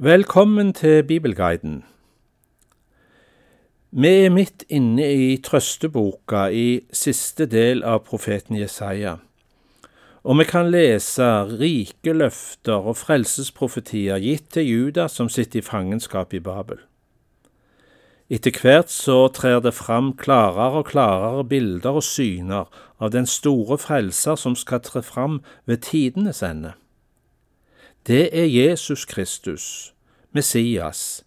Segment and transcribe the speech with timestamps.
[0.00, 1.84] Velkommen til Bibelguiden.
[3.90, 9.16] Vi er midt inne i trøsteboka i siste del av profeten Jesaja,
[10.22, 16.30] og vi kan lese rike løfter og frelsesprofetier gitt til Juda som sitter i fangenskap
[16.30, 16.78] i Babel.
[18.30, 22.70] Etter hvert så trer det fram klarere og klarere bilder og syner
[23.02, 26.78] av den store frelser som skal tre fram ved tidenes ende.
[28.08, 29.94] Det er Jesus Kristus,
[30.32, 31.24] Messias,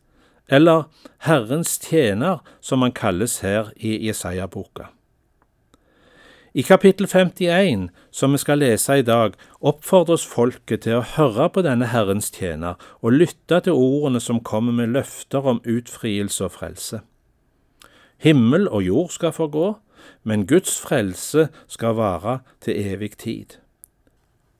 [0.49, 0.83] eller
[1.17, 4.87] Herrens tjener, som han kalles her i Jesaja-boka.
[6.53, 11.61] I kapittel 51, som vi skal lese i dag, oppfordres folket til å høre på
[11.61, 17.03] denne Herrens tjener og lytte til ordene som kommer med løfter om utfrielse og frelse.
[18.25, 19.75] Himmel og jord skal forgå,
[20.23, 23.61] men Guds frelse skal vare til evig tid.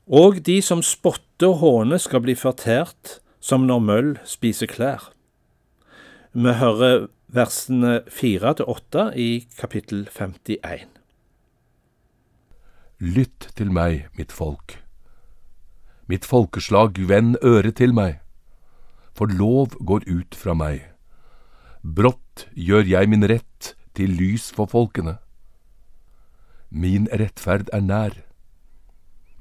[0.06, 5.10] Og de som spotter og håne skal bli fortært som når møll spiser klær.
[6.32, 10.86] Vi hører versene fire til åtte i kapittel 51.
[13.02, 14.78] Lytt til meg, mitt folk.
[16.06, 18.20] Mitt folkeslag, vend øret til meg,
[19.16, 20.86] for lov går ut fra meg.
[21.82, 25.18] Brått gjør jeg min rett til lys for folkene.
[26.70, 28.14] Min rettferd er nær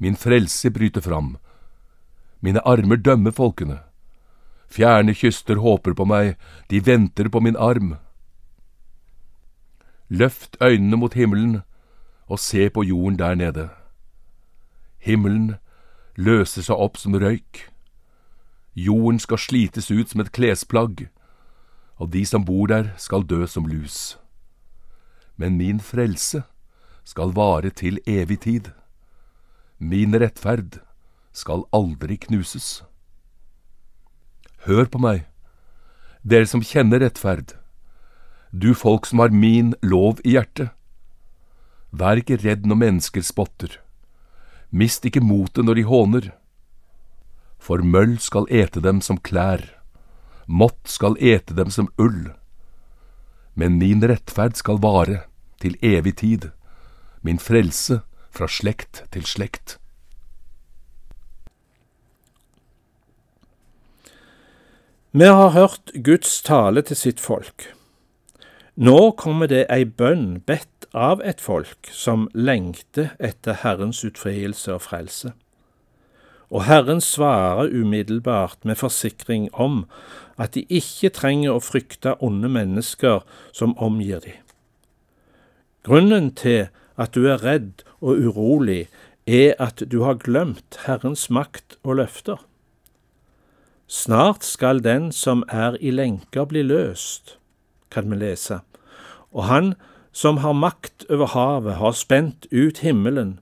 [0.02, 1.36] Min frelse bryter fram.
[2.42, 3.80] Mine armer dømmer folkene.
[4.72, 6.38] Fjerne kyster håper på meg,
[6.70, 7.98] de venter på min arm.
[10.10, 11.62] Løft øynene mot himmelen
[12.28, 13.70] og se på jorden der nede.
[14.98, 15.56] Himmelen
[16.16, 17.68] løser seg opp som røyk.
[18.76, 21.10] Jorden skal slites ut som et klesplagg,
[22.00, 24.18] og de som bor der skal dø som lus.
[25.36, 26.44] Men min frelse
[27.04, 28.72] skal vare til evig tid.
[29.80, 30.80] Min rettferd
[31.32, 32.84] skal aldri knuses.
[34.68, 35.26] Hør på meg,
[36.22, 37.56] dere som kjenner rettferd,
[38.52, 40.76] du folk som har min lov i hjertet.
[41.92, 43.80] Vær ikke redd når mennesker spotter,
[44.70, 46.30] mist ikke motet når de håner.
[47.60, 49.64] For møll skal ete dem som klær,
[50.48, 52.32] mått skal ete dem som ull.
[53.56, 55.24] Men min rettferd skal vare
[55.62, 56.52] til evig tid,
[57.22, 59.81] min frelse fra slekt til slekt.
[65.14, 67.66] Vi har hørt Guds tale til sitt folk.
[68.80, 74.86] Nå kommer det ei bønn bedt av et folk som lengter etter Herrens utfrielse og
[74.86, 75.34] frelse.
[76.48, 79.82] Og Herren svarer umiddelbart med forsikring om
[80.40, 84.40] at de ikke trenger å frykte onde mennesker som omgir dem.
[85.84, 88.88] Grunnen til at du er redd og urolig,
[89.28, 92.40] er at du har glemt Herrens makt og løfter.
[93.92, 97.34] Snart skal den som er i lenker bli løst,
[97.92, 98.62] kan vi lese,
[99.36, 99.74] og han
[100.16, 103.40] som har makt over havet, har spent ut himmelen,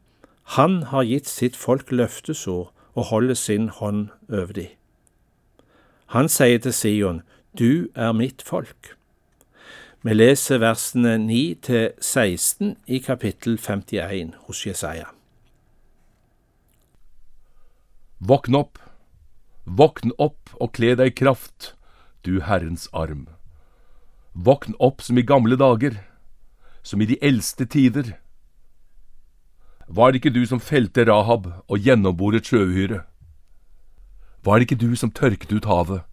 [0.57, 4.67] han har gitt sitt folk løftesord og holder sin hånd over de.
[6.17, 7.21] Han sier til Sion,
[7.53, 8.95] Du er mitt folk.
[10.01, 15.13] Vi leser versene 9 til 16 i kapittel 51 hos Jesaja.
[18.19, 18.79] Våkn opp,
[19.77, 21.73] våkn opp og kle deg i kraft,
[22.25, 23.27] du Herrens arm.
[24.33, 25.99] Våkn opp som i gamle dager,
[26.81, 28.15] som i de eldste tider.
[29.87, 33.05] Var det ikke du som felte Rahab og gjennomboret sjøuhyret?
[34.43, 36.05] Var det ikke du som tørket ut havet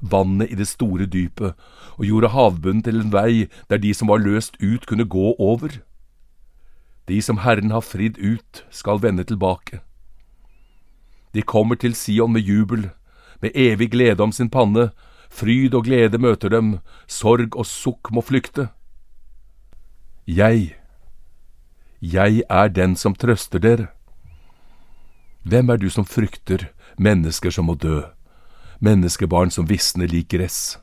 [0.00, 1.54] vannet i det store dypet,
[1.96, 5.80] og gjorde havbunnen til en vei der de som var løst ut, kunne gå over.
[7.08, 9.80] De som Herren har fridd ut, skal vende tilbake.
[11.34, 12.90] De kommer til Sion med jubel,
[13.42, 14.90] med evig glede om sin panne,
[15.30, 18.68] fryd og glede møter dem, sorg og sukk må flykte.
[20.26, 20.76] Jeg,
[22.00, 23.88] jeg er den som trøster dere.
[25.42, 26.68] Hvem er du som frykter
[26.98, 28.02] mennesker som må dø?
[28.80, 30.78] menneskebarn som visner lik gress.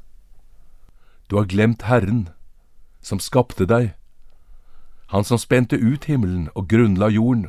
[1.27, 2.29] Du har glemt Herren,
[3.01, 3.93] som skapte deg,
[5.07, 7.45] Han som spente ut himmelen og grunnla jorden.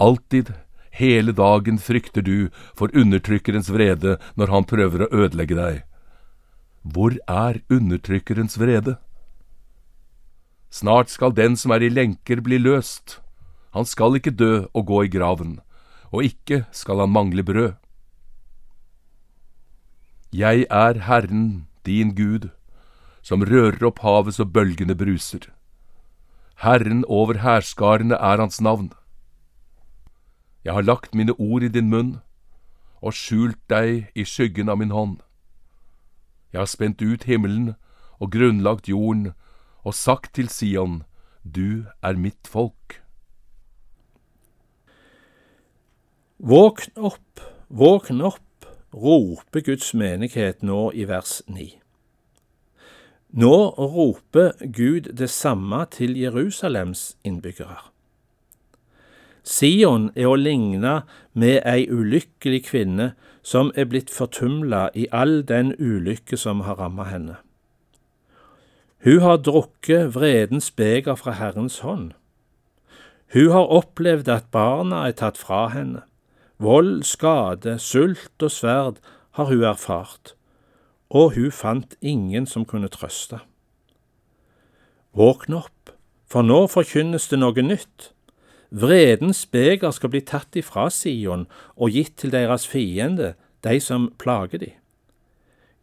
[0.00, 0.54] Alltid,
[0.90, 5.82] hele dagen frykter du for undertrykkerens vrede når han prøver å ødelegge deg.
[6.82, 8.96] Hvor er undertrykkerens vrede?
[10.70, 13.20] Snart skal den som er i lenker bli løst.
[13.76, 15.58] Han skal ikke dø og gå i graven,
[16.12, 17.76] og ikke skal han mangle brød.
[20.32, 22.50] Jeg er Herren, din Gud,
[23.22, 25.48] som rører opp havet så bølgene bruser.
[26.60, 28.90] Herren over hærskarene er hans navn.
[30.64, 32.18] Jeg har lagt mine ord i din munn,
[33.00, 35.18] og skjult deg i skyggen av min hånd.
[36.52, 37.74] Jeg har spent ut himmelen
[38.18, 39.32] og grunnlagt jorden
[39.84, 41.02] og sagt til Sion,
[41.44, 43.00] du er mitt folk.
[46.38, 51.68] Våkn opp, våkn opp, roper Guds menighet nå i vers 9.
[53.38, 57.97] Nå roper Gud det samme til Jerusalems innbyggere.
[59.48, 60.98] Sion er å ligne
[61.32, 67.06] med ei ulykkelig kvinne som er blitt fortumla i all den ulykke som har ramma
[67.08, 67.38] henne.
[69.06, 72.12] Hun har drukket vredens beger fra Herrens hånd.
[73.32, 76.02] Hun har opplevd at barna er tatt fra henne.
[76.58, 79.00] Vold, skade, sult og sverd
[79.38, 80.34] har hun erfart,
[81.08, 83.38] og hun fant ingen som kunne trøste.
[85.16, 85.94] Våkn opp,
[86.26, 88.10] for nå forkynnes det noe nytt.
[88.70, 93.34] Vredens beger skal bli tatt ifra Sion og gitt til deres fiende,
[93.64, 94.70] de som plager de.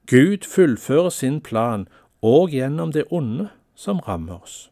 [0.06, 1.88] Gud fullfører sin plan
[2.22, 4.70] og gjennom det onde som rammer oss.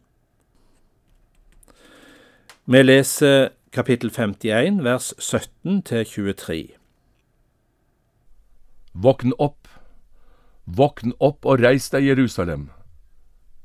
[2.64, 6.60] Vi leser kapittel 51 vers 17 til 23.
[8.94, 9.66] Våkn opp,
[10.64, 12.70] våkn opp og reis deg, Jerusalem.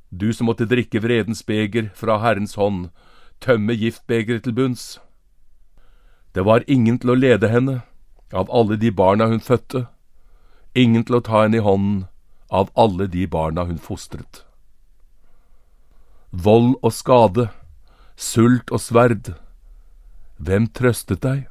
[0.09, 2.89] Du som måtte drikke vredens beger fra Herrens hånd,
[3.41, 4.99] tømme giftbegeret til bunns.
[6.35, 7.81] Det var ingen til å lede henne,
[8.33, 9.87] av alle de barna hun fødte,
[10.75, 12.05] ingen til å ta henne i hånden,
[12.49, 14.43] av alle de barna hun fostret.
[16.31, 17.49] Vold og skade,
[18.15, 19.33] sult og sverd,
[20.37, 21.47] hvem trøstet deg?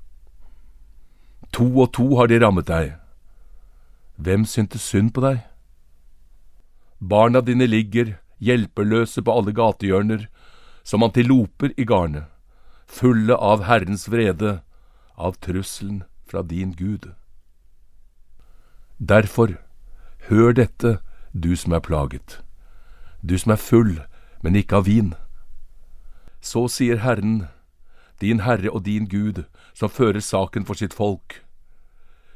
[1.52, 2.94] To og to har de rammet deg.
[4.16, 5.42] Hvem syntes synd på deg?
[6.98, 10.26] Barna dine ligger hjelpeløse på alle gatehjørner,
[10.88, 12.24] som antiloper i garnet,
[12.86, 14.62] fulle av Herrens vrede,
[15.14, 17.10] av trusselen fra din Gud.
[18.96, 19.58] Derfor,
[20.30, 20.98] hør dette,
[21.34, 22.40] du som er plaget,
[23.20, 23.98] du som er full,
[24.40, 25.12] men ikke av vin.
[26.40, 27.50] Så sier Herren,
[28.24, 29.44] din Herre og din Gud,
[29.74, 31.42] som fører saken for sitt folk.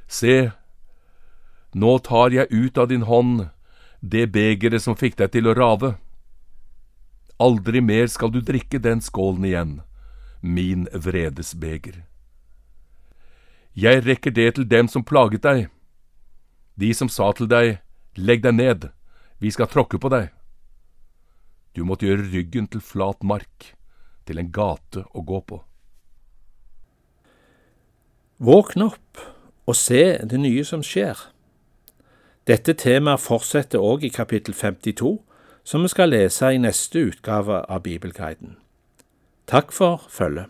[0.06, 0.52] Se,
[1.72, 3.46] nå tar jeg ut av din hånd
[4.02, 5.96] det begeret som fikk deg til å rave.
[7.42, 9.76] Aldri mer skal du drikke den skålen igjen,
[10.40, 12.04] min vredes beger.
[13.74, 15.70] Jeg rekker det til dem som plaget deg,
[16.76, 17.80] de som sa til deg,
[18.16, 18.88] legg deg ned,
[19.42, 20.30] vi skal tråkke på deg.
[21.74, 23.72] Du måtte gjøre ryggen til flat mark,
[24.28, 25.58] til en gate å gå på.
[28.42, 29.22] Våkn opp
[29.66, 31.16] og se det nye som skjer.
[32.46, 35.16] Dette temaet fortsetter òg i kapittel 52,
[35.64, 38.56] som vi skal lese i neste utgave av Bibelguiden.
[39.46, 40.46] Takk for følget.